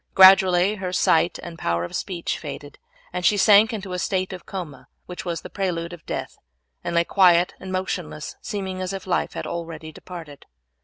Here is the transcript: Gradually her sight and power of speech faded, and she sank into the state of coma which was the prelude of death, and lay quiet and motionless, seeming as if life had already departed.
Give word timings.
Gradually 0.15 0.77
her 0.77 0.91
sight 0.91 1.37
and 1.43 1.59
power 1.59 1.83
of 1.83 1.95
speech 1.95 2.39
faded, 2.39 2.79
and 3.13 3.23
she 3.23 3.37
sank 3.37 3.71
into 3.71 3.87
the 3.89 3.99
state 3.99 4.33
of 4.33 4.47
coma 4.47 4.87
which 5.05 5.25
was 5.25 5.41
the 5.41 5.49
prelude 5.51 5.93
of 5.93 6.03
death, 6.07 6.39
and 6.83 6.95
lay 6.95 7.03
quiet 7.03 7.53
and 7.59 7.71
motionless, 7.71 8.35
seeming 8.41 8.81
as 8.81 8.93
if 8.93 9.05
life 9.05 9.33
had 9.33 9.45
already 9.45 9.91
departed. 9.91 10.47